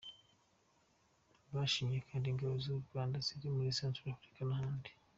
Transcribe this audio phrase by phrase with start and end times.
[1.53, 4.89] Bashimye kandi Ingabo z’u Rwanda ziri muri Centrafrique n’ahandi.